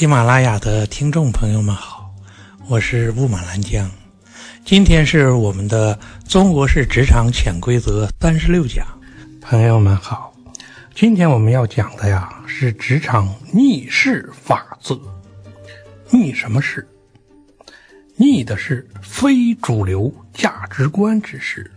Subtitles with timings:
[0.00, 2.10] 喜马拉雅的听众朋友们好，
[2.70, 3.90] 我是雾满兰江，
[4.64, 8.86] 今天是我们的中国式职场潜规则三十六讲。
[9.42, 10.32] 朋友们好，
[10.94, 14.98] 今天我们要讲的呀是职场逆势法则。
[16.08, 16.88] 逆什么势？
[18.16, 21.70] 逆的是非主流价值观之势。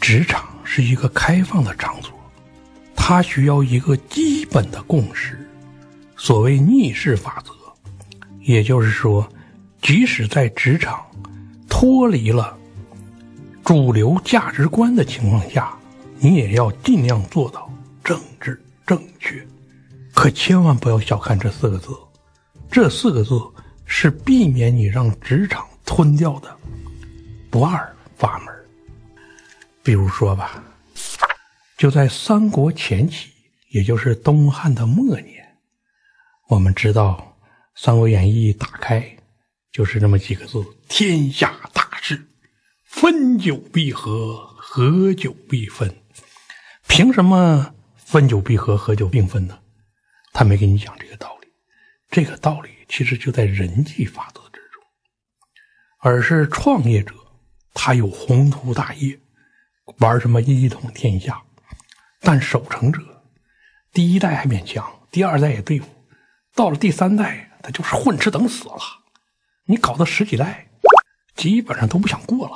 [0.00, 2.10] 职场是一个开放的场所，
[2.96, 5.38] 它需要一个基本的共识。
[6.22, 7.50] 所谓逆势法则，
[8.42, 9.26] 也就是说，
[9.80, 11.02] 即使在职场
[11.66, 12.58] 脱离了
[13.64, 15.74] 主流价值观的情况下，
[16.18, 17.72] 你也要尽量做到
[18.04, 19.42] 政治正确。
[20.12, 21.88] 可千万不要小看这四个字，
[22.70, 23.40] 这四个字
[23.86, 26.54] 是避免你让职场吞掉的
[27.48, 28.54] 不二法门。
[29.82, 30.62] 比如说吧，
[31.78, 33.30] 就在三国前期，
[33.70, 35.39] 也就是东汉的末年。
[36.50, 37.36] 我们知道
[37.80, 39.16] 《三国演义》打开
[39.70, 42.26] 就是那么几个字：“天下大事，
[42.82, 46.02] 分久必合，合久必分。”
[46.88, 49.60] 凭什么分久必合，合久必分呢？
[50.32, 51.46] 他没给你讲这个道理。
[52.10, 54.82] 这个道理其实就在人际法则之中，
[56.00, 57.14] 而是创业者
[57.74, 59.16] 他有宏图大业，
[59.98, 61.40] 玩什么一统天下，
[62.18, 63.00] 但守成者
[63.92, 65.86] 第一代还勉强，第二代也对付。
[66.60, 68.76] 到了第三代，他就是混吃等死了。
[69.64, 70.68] 你搞到十几代，
[71.34, 72.54] 基本上都不想过了。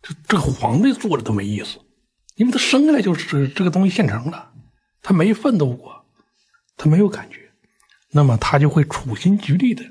[0.00, 1.80] 这这个皇帝做的都没意思，
[2.36, 4.52] 因为他生下来就是这个东西现成的，
[5.02, 6.06] 他没奋斗过，
[6.76, 7.50] 他没有感觉，
[8.12, 9.84] 那么他就会处心积虑的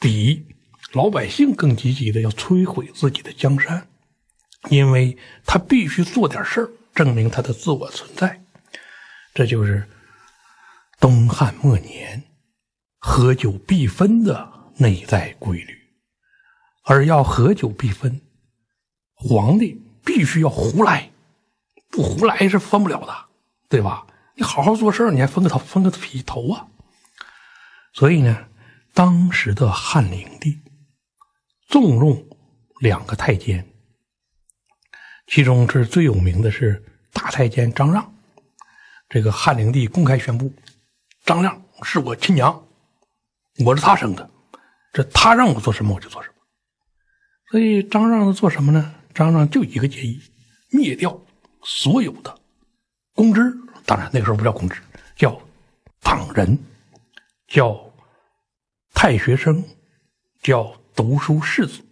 [0.00, 0.44] 比
[0.94, 3.86] 老百姓更积极的要摧毁自己的江山，
[4.70, 8.42] 因为他必须做点事儿证明他的自我存在。
[9.32, 9.88] 这就是。
[11.02, 12.22] 东汉末年，
[13.00, 15.76] 合久必分的内在规律，
[16.84, 18.20] 而要合久必分，
[19.12, 21.10] 皇帝必须要胡来，
[21.90, 23.12] 不胡来是分不了的，
[23.68, 24.06] 对吧？
[24.36, 26.68] 你好好做事你还分个头，分个皮头啊！
[27.92, 28.46] 所以呢，
[28.94, 30.60] 当时的汉灵帝
[31.66, 32.24] 纵容
[32.78, 33.68] 两个太监，
[35.26, 36.80] 其中是最有名的是
[37.12, 38.14] 大太监张让，
[39.08, 40.54] 这个汉灵帝公开宣布。
[41.24, 42.66] 张亮是我亲娘，
[43.64, 44.28] 我是他生的，
[44.92, 46.34] 这他让我做什么我就做什么。
[47.50, 48.94] 所以张让做什么呢？
[49.14, 50.20] 张让就一个建议：
[50.70, 51.20] 灭掉
[51.62, 52.34] 所有的
[53.14, 53.40] 公职。
[53.84, 54.80] 当然那个时候不叫公职，
[55.14, 55.40] 叫
[56.00, 56.58] 党人，
[57.46, 57.78] 叫
[58.94, 59.62] 太学生，
[60.42, 61.84] 叫读书士子。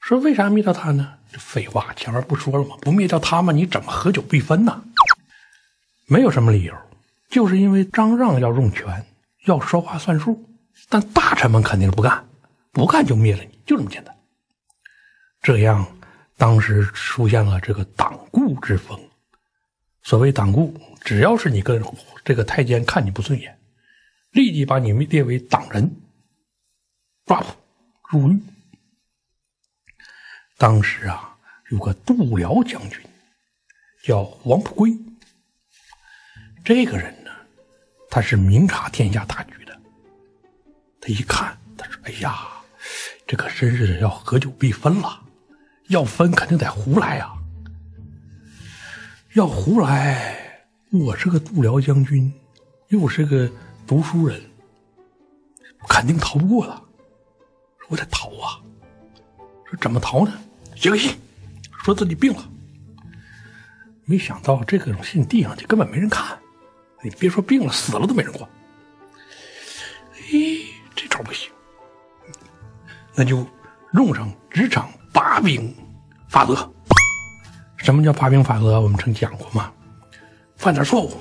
[0.00, 1.18] 说为啥灭掉他呢？
[1.32, 2.76] 废话，前面不说了吗？
[2.80, 4.82] 不灭掉他们，你怎么合久必分呢？
[6.06, 6.74] 没有什么理由。
[7.30, 9.06] 就是因为张让要用权，
[9.46, 10.44] 要说话算数，
[10.88, 12.28] 但大臣们肯定是不干，
[12.72, 14.14] 不干就灭了你，就这么简单。
[15.40, 15.86] 这样，
[16.36, 18.98] 当时出现了这个党锢之风。
[20.02, 21.80] 所谓党锢，只要是你跟
[22.24, 23.56] 这个太监看你不顺眼，
[24.32, 25.88] 立即把你们列为党人，
[27.26, 27.46] 抓捕
[28.10, 28.42] 入狱。
[30.58, 31.38] 当时啊，
[31.70, 33.00] 有个度辽将军
[34.02, 34.98] 叫王普圭，
[36.64, 37.14] 这个人。
[38.10, 39.80] 他是明察天下大局的。
[41.00, 42.48] 他一看，他说：“哎呀，
[43.26, 45.22] 这可真是要合久必分了。
[45.88, 47.32] 要分肯定得胡来呀。
[49.34, 52.32] 要胡来，我是个度辽将军，
[52.88, 53.50] 又是个
[53.86, 54.40] 读书人，
[55.88, 56.82] 肯定逃不过了。
[57.88, 58.60] 我得逃啊！
[59.64, 60.32] 说怎么逃呢？
[60.74, 61.16] 写个信，
[61.84, 62.50] 说自己病了。
[64.04, 66.36] 没想到这个信递上去，根本没人看。”
[67.02, 68.48] 你别说病了，死了都没人管。
[70.30, 71.50] 咦，这招不行，
[73.14, 73.46] 那就
[73.94, 75.74] 用上职场八兵
[76.28, 76.54] 法则。
[77.78, 78.80] 什么叫八兵法则？
[78.80, 79.72] 我们曾讲过嘛。
[80.56, 81.16] 犯点错误，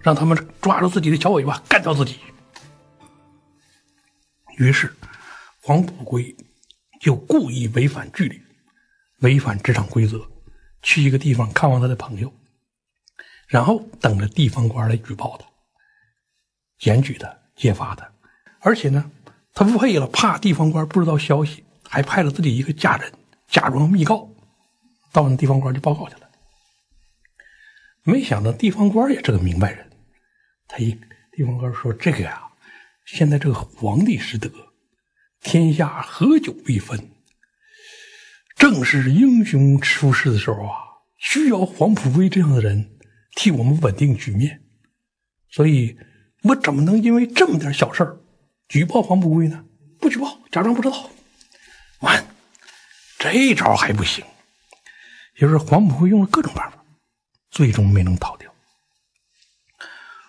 [0.00, 2.18] 让他们抓住自己的小尾巴，干掉自己。
[4.58, 4.92] 于是，
[5.62, 6.36] 黄埔圭
[7.00, 8.42] 就故意违反纪律，
[9.20, 10.20] 违反职场规则，
[10.82, 12.32] 去一个地方看望他的朋友。
[13.46, 15.46] 然后等着地方官来举报他、
[16.78, 18.10] 检举他、揭发他，
[18.60, 19.10] 而且呢，
[19.54, 23.12] 他为了怕地方官不知道消息，还派了自己一个家人
[23.46, 24.28] 假装密告，
[25.12, 26.28] 到那地方官去报告去了。
[28.02, 29.90] 没想到地方官也是个明白人，
[30.66, 30.98] 他一
[31.32, 32.42] 地方官说：“这个呀，
[33.04, 34.50] 现在这个皇帝失德，
[35.40, 37.12] 天下合久必分，
[38.56, 40.74] 正是英雄出世的时候啊，
[41.16, 42.92] 需要黄埔圭这样的人。”
[43.36, 44.60] 替我们稳定局面，
[45.50, 45.96] 所以
[46.42, 48.18] 我怎么能因为这么点小事儿
[48.66, 49.64] 举报黄埔圭呢？
[50.00, 51.10] 不举报，假装不知道。
[52.00, 52.26] 完，
[53.18, 54.24] 这招还不行，
[55.36, 56.82] 就是黄埔圭用了各种办法，
[57.50, 58.52] 最终没能逃掉。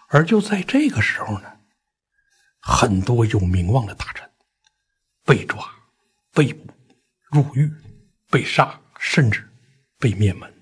[0.10, 1.52] 而就在这个时候呢，
[2.60, 4.30] 很多有名望的大臣
[5.26, 5.66] 被抓、
[6.34, 6.68] 被捕、
[7.32, 7.72] 入狱、
[8.30, 9.50] 被杀，甚至
[9.98, 10.54] 被灭门。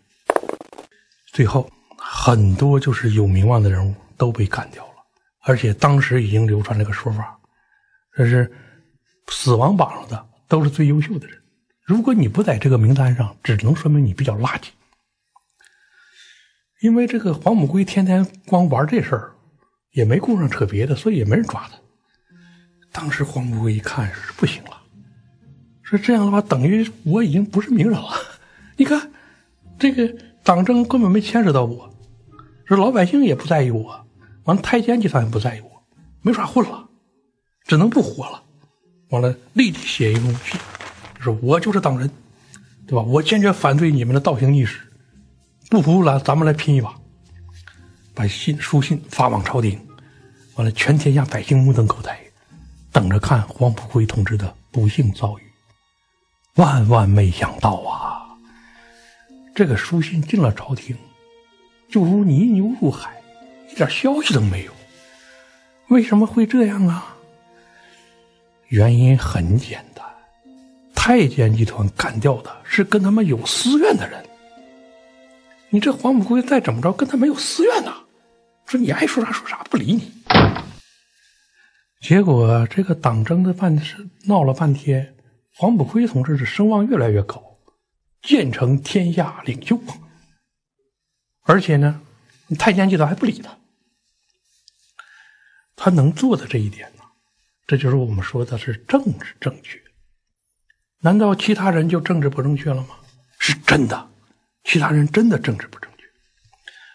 [1.27, 1.69] 最后，
[2.17, 4.93] 很多就是有名望的人物都被干掉了。
[5.43, 7.37] 而且当时已经流传了个说法，
[8.15, 8.49] 这是
[9.27, 11.37] 死亡榜上的都是最优秀的人。
[11.81, 14.69] 如果你不在这个名单上，只能说明你比较垃圾。
[16.81, 19.31] 因为这个黄母龟天天光玩这事儿。
[19.91, 21.77] 也没顾上扯别的，所以也没人抓他。
[22.91, 24.71] 当时黄母龟一看是不行了，
[25.83, 28.09] 说这样的话等于我已经不是名人了。
[28.75, 29.09] 你看，
[29.79, 30.13] 这个
[30.43, 31.94] 党政根本没牵扯到我，
[32.65, 34.05] 说老百姓也不在意我，
[34.45, 35.83] 完了太监集团也不在意我，
[36.21, 36.89] 没法混了，
[37.65, 38.41] 只能不活了。
[39.09, 40.59] 完了，立即写一封信，
[41.19, 42.09] 说我就是党人，
[42.87, 43.03] 对吧？
[43.03, 44.79] 我坚决反对你们的倒行逆施，
[45.69, 46.95] 不服了，咱们来拼一把。
[48.15, 49.79] 把信书信发往朝廷，
[50.55, 52.19] 完了，全天下百姓目瞪口呆，
[52.91, 55.43] 等着看黄埔圭同志的不幸遭遇。
[56.55, 58.25] 万万没想到啊！
[59.53, 60.97] 这个书信进了朝廷，
[61.89, 63.21] 就如泥牛入海，
[63.71, 64.71] 一点消息都没有。
[65.87, 67.15] 为什么会这样啊？
[68.69, 70.03] 原因很简单，
[70.95, 74.25] 太监集团干掉的是跟他们有私怨的人。
[75.69, 77.93] 你这黄埔辉再怎么着，跟他没有私怨呐？
[78.65, 80.11] 说你爱说啥说啥，不理你。
[82.01, 85.15] 结果这个党争的半是闹了半天，
[85.53, 87.41] 黄埔辉同志的声望越来越高，
[88.23, 89.79] 建成天下领袖。
[91.45, 92.01] 而且呢，
[92.59, 93.57] 太监集团还不理他。
[95.75, 97.03] 他能做的这一点呢，
[97.65, 99.81] 这就是我们说的是政治正确。
[100.99, 102.97] 难道其他人就政治不正确了吗？
[103.39, 104.09] 是真的，
[104.63, 106.03] 其他人真的政治不正确，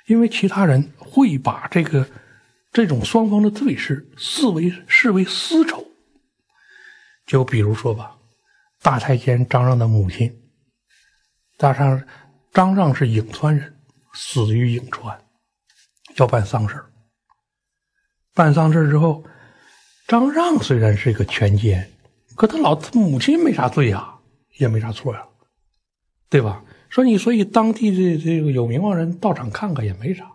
[0.07, 0.93] 因为其他人。
[1.13, 2.09] 会把这个
[2.71, 5.85] 这种双方的对视视为视为私仇，
[7.27, 8.17] 就比如说吧，
[8.81, 10.41] 大太监张让的母亲，
[11.57, 12.01] 大上
[12.53, 13.80] 张让是颍川人，
[14.15, 15.25] 死于颍川，
[16.17, 16.83] 要办丧事
[18.35, 19.25] 办丧事之后，
[20.07, 21.91] 张让虽然是一个权奸，
[22.37, 24.19] 可他老他母亲没啥罪呀，
[24.59, 25.27] 也没啥错呀，
[26.29, 26.65] 对吧？
[26.89, 30.29] 说你所以当地的这个有名望人到场看看也没啥。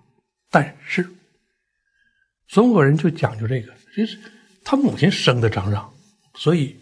[0.50, 1.06] 但是，
[2.48, 4.18] 中国人就讲究这个，就是
[4.64, 5.94] 他母亲生的张让，
[6.36, 6.80] 所以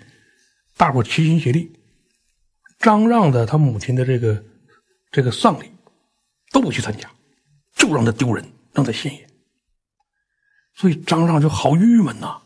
[0.78, 1.72] 大伙齐心协力，
[2.78, 4.44] 张让的他母亲的这个
[5.12, 5.72] 这个丧礼
[6.54, 7.10] 都不去参加，
[7.76, 9.28] 就让他丢人，让他现眼。
[10.74, 12.38] 所以张让就好郁闷呐，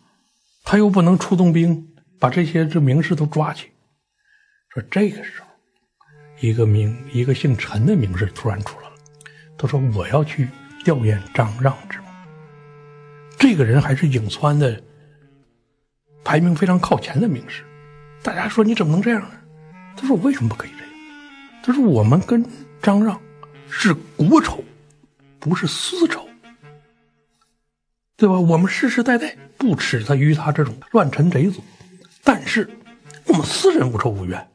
[0.63, 3.69] 他又不能出动兵把这些这名士都抓起。
[4.69, 5.47] 说这个时候，
[6.39, 8.95] 一个名一个姓陈的名士突然出来了，
[9.55, 10.49] 他说我要去。
[10.83, 12.05] 吊唁张让之墓，
[13.37, 14.81] 这个人还是颍川的
[16.23, 17.65] 排名非常靠前的名士。
[18.23, 19.31] 大家说你怎么能这样呢？
[19.97, 20.89] 他说我为什么不可以这样？
[21.61, 22.41] 他说我们跟
[22.81, 23.19] 张让
[23.69, 24.63] 是国仇，
[25.39, 26.27] 不是私仇，
[28.15, 28.39] 对吧？
[28.39, 31.59] 我们世世代代不耻他于他这种乱臣贼子，
[32.23, 32.69] 但是
[33.25, 34.49] 我们私人无仇无怨，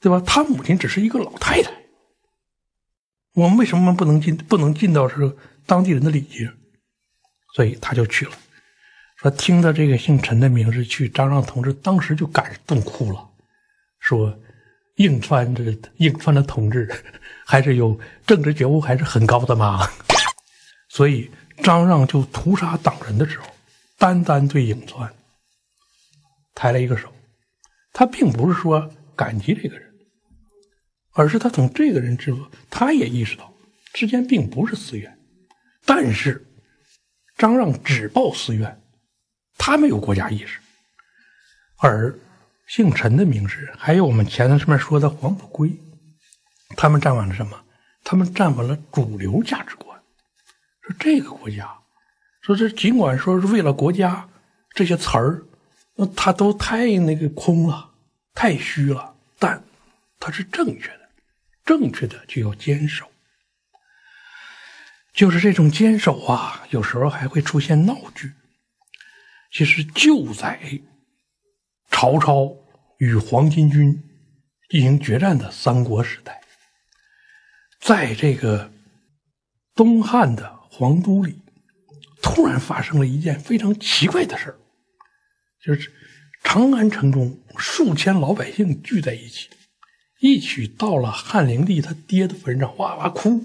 [0.00, 0.22] 对吧？
[0.26, 1.72] 他母亲只是一个老太太。
[3.34, 5.36] 我们为什么不能尽不能尽到是
[5.66, 6.50] 当地人的礼节？
[7.54, 8.32] 所以他就去了。
[9.16, 13.28] 说听到这个姓陈的名字去，张让同志当时就感动哭了，
[13.98, 14.38] 说
[14.98, 15.64] 颍川这
[15.96, 16.88] 颍川的同志
[17.46, 19.88] 还是有政治觉悟，还是很高的嘛。
[20.90, 21.30] 所以
[21.62, 23.46] 张让就屠杀党人的时候，
[23.96, 25.12] 单单对颍川
[26.54, 27.12] 抬了一个手，
[27.92, 29.88] 他并不是说感激这个人。
[31.12, 33.52] 而是他从这个人之后，他也意识到
[33.92, 35.18] 之间并不是私怨，
[35.84, 36.46] 但是
[37.36, 38.80] 张让只报私怨，
[39.56, 40.60] 他没有国家意识，
[41.78, 42.16] 而
[42.68, 45.72] 姓陈的名士，还有我们前头上面说的黄埔圭，
[46.76, 47.58] 他们站稳了什么？
[48.04, 49.98] 他们站稳了主流价值观，
[50.82, 51.76] 说这个国家，
[52.42, 54.28] 说这尽管说是为了国家
[54.74, 55.42] 这些词儿，
[55.94, 57.90] 那他都太那个空了，
[58.34, 59.62] 太虚了，但
[60.20, 61.08] 它是正确的。
[61.64, 63.10] 正确的就要坚守，
[65.12, 68.32] 就是这种坚守啊，有时候还会出现闹剧。
[69.50, 70.58] 其实就在
[72.00, 72.56] 曹操
[72.98, 74.00] 与黄巾军
[74.70, 76.40] 进行决战的三国时代，
[77.80, 78.70] 在这个
[79.74, 81.40] 东汉的皇都里，
[82.22, 84.56] 突然发生了一件非常奇怪的事，
[85.60, 85.92] 就是
[86.44, 89.50] 长安城中数千老百姓聚在一起，
[90.20, 93.44] 一起到了汉灵帝他爹的坟上哇哇哭，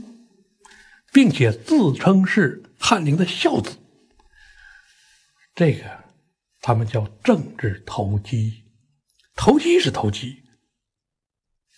[1.11, 3.77] 并且自称是汉灵的孝子。
[5.55, 6.02] 这个
[6.63, 8.63] 他们叫政治投机，
[9.35, 10.41] 投机是投机，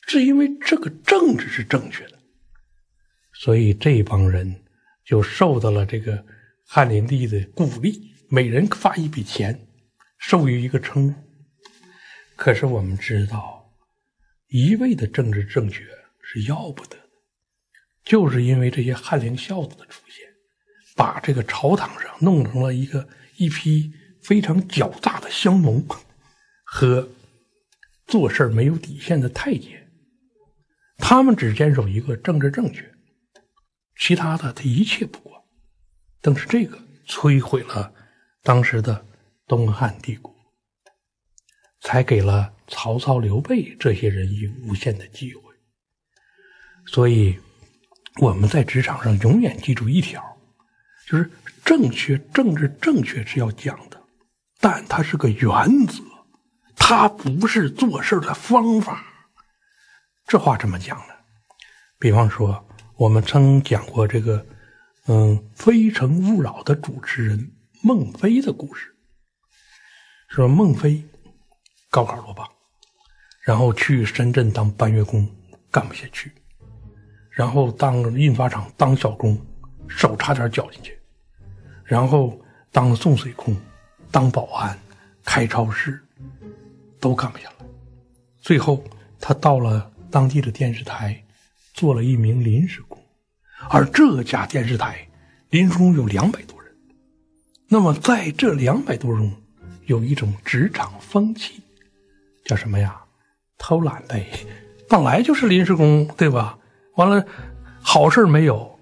[0.07, 2.19] 是因为这个政治是正确的，
[3.33, 4.63] 所以这帮人
[5.03, 6.25] 就受到了这个。
[6.67, 9.67] 汉灵帝的鼓励，每人发一笔钱，
[10.17, 11.23] 授予一个称呼。
[12.35, 13.71] 可是我们知道，
[14.47, 15.85] 一味的政治正确
[16.23, 17.03] 是要不得的，
[18.03, 20.25] 就是因为这些汉灵孝子的出现，
[20.95, 23.93] 把这个朝堂上弄成了一个一批
[24.25, 25.85] 非常狡诈的香农
[26.63, 27.07] 和
[28.07, 29.87] 做事没有底线的太监，
[30.97, 32.91] 他们只坚守一个政治正确，
[33.99, 35.39] 其他的他一切不管。
[36.23, 37.93] 正是这个摧毁了
[38.41, 39.05] 当时的
[39.45, 40.35] 东汉帝国，
[41.81, 45.41] 才给了曹操、刘备这些人以无限的机会。
[46.87, 47.37] 所以
[48.21, 50.35] 我们在职场上永远记住一条，
[51.05, 51.29] 就是
[51.63, 54.01] 正确政治正确是要讲的，
[54.59, 56.03] 但它是个原则，
[56.75, 59.03] 它不是做事的方法。
[60.25, 61.13] 这话怎么讲呢？
[61.99, 64.45] 比方说，我们曾讲过这个。
[65.07, 67.51] 嗯，《非诚勿扰》的主持人
[67.83, 68.95] 孟非的故事，
[70.29, 71.05] 说孟非
[71.91, 72.49] 高考落榜，
[73.43, 75.29] 然后去深圳当搬运工
[75.69, 76.31] 干不下去，
[77.29, 79.39] 然后当印刷厂当小工，
[79.87, 80.99] 手差点绞进去，
[81.83, 83.55] 然后当送水工、
[84.15, 84.79] 当保安、
[85.25, 86.01] 开超市，
[87.01, 87.65] 都干不下来。
[88.39, 88.81] 最后
[89.19, 91.21] 他到了当地的电视台，
[91.73, 92.97] 做了一名临时工。
[93.69, 95.05] 而这家电视台
[95.49, 96.71] 临时工有两百多人，
[97.67, 99.29] 那么在这两百多中，
[99.87, 101.61] 有一种职场风气，
[102.45, 102.95] 叫什么呀？
[103.57, 104.29] 偷懒呗，
[104.87, 106.57] 本来就是临时工，对吧？
[106.95, 107.21] 完了，
[107.81, 108.79] 好事没有，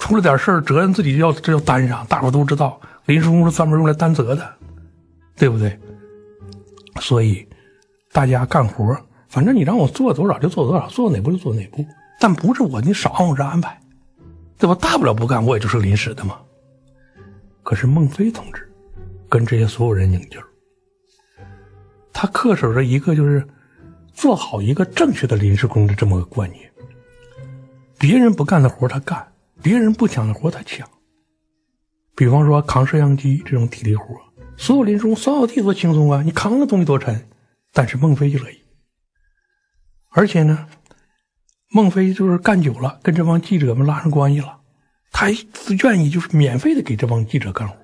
[0.00, 2.04] 出了点事责任自己要这要担上。
[2.08, 4.56] 大伙都知道，临时工是专门用来担责的，
[5.36, 5.78] 对不对？
[7.00, 7.46] 所以
[8.12, 8.96] 大家干活，
[9.28, 11.84] 反正你让我做多少就做多少，做哪步就做哪步，
[12.20, 13.80] 但不是我你少按我这安排。
[14.56, 14.74] 对吧？
[14.80, 16.40] 大不了不干，我也就是临时的嘛。
[17.64, 18.66] 可是孟非同志
[19.28, 20.46] 跟这些所有人拧劲儿，
[22.12, 23.46] 他恪守着一个就是
[24.12, 26.70] 做好一个正确的临时工的这么个观念。
[27.98, 29.26] 别人不干的活他干，
[29.60, 30.88] 别人不抢的活他抢。
[32.14, 34.14] 比方说扛摄像机这种体力活，
[34.56, 37.28] 所有临时工扫扫地多轻松啊，你扛个东西多沉。
[37.72, 38.60] 但是孟非就乐意，
[40.10, 40.68] 而且呢。
[41.70, 44.60] 孟非就是干久了，跟这帮记者们拉上关系了，
[45.10, 45.26] 他
[45.82, 47.76] 愿意就是免费的给这帮记者干活。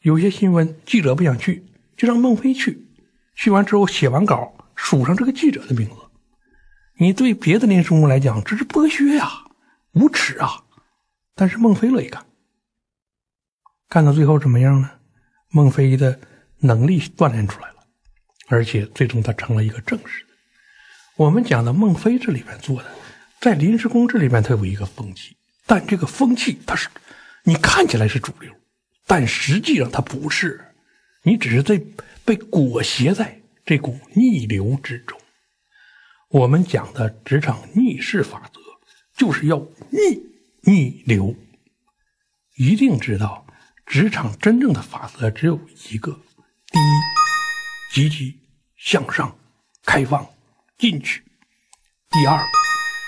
[0.00, 2.86] 有些新闻记者不想去，就让孟非去。
[3.34, 5.96] 去完之后写完稿，署上这个记者的名字。
[6.96, 9.28] 你对别的临时工来讲，这是剥削呀，
[9.92, 10.64] 无耻啊！
[11.34, 12.24] 但是孟非乐意干。
[13.90, 14.90] 干到最后怎么样呢？
[15.50, 16.18] 孟非的
[16.58, 17.76] 能力锻炼出来了，
[18.48, 20.30] 而且最终他成了一个正式的。
[21.16, 22.90] 我们讲的孟非这里边做的。
[23.40, 26.88] 在临时工这里边，它有一个风气，但这个风气它是，
[27.44, 28.52] 你看起来是主流，
[29.06, 30.60] 但实际上它不是，
[31.22, 31.80] 你只是在
[32.24, 35.16] 被裹挟在这股逆流之中。
[36.30, 38.60] 我们讲的职场逆势法则，
[39.16, 39.58] 就是要
[39.90, 40.20] 逆
[40.62, 41.34] 逆流。
[42.56, 43.46] 一定知道，
[43.88, 45.58] 职场真正的法则只有
[45.90, 46.12] 一个：
[46.70, 46.92] 第一，
[47.94, 48.38] 积极
[48.76, 49.34] 向上、
[49.82, 50.28] 开放、
[50.76, 51.20] 进取；
[52.10, 52.44] 第二个。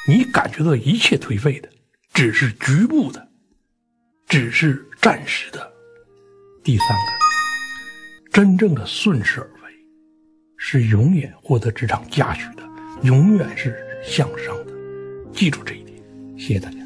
[0.08, 1.68] 你感觉到一切颓废的，
[2.14, 3.28] 只是局部的，
[4.26, 5.70] 只是暂时的。
[6.64, 9.72] 第三个，真正的顺势而为，
[10.56, 12.66] 是永远获得职场嘉许的，
[13.02, 14.72] 永远是向上的。
[15.34, 16.02] 记住这一点，
[16.38, 16.79] 谢谢大家。